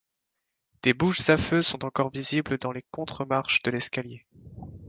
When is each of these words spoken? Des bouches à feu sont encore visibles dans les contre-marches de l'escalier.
Des 0.81 0.95
bouches 0.95 1.29
à 1.29 1.37
feu 1.37 1.61
sont 1.61 1.85
encore 1.85 2.09
visibles 2.09 2.57
dans 2.57 2.71
les 2.71 2.81
contre-marches 2.91 3.61
de 3.61 3.69
l'escalier. 3.69 4.25